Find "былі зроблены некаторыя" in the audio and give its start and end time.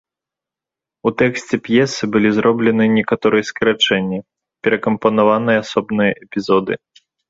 2.15-3.43